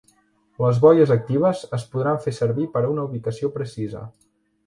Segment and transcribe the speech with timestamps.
[0.61, 4.05] Les boies actives es podran fer servir per a una ubicació precisa.